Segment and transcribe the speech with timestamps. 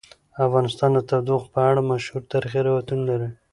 [0.45, 3.29] افغانستان د تودوخه په اړه مشهور تاریخی روایتونه لري.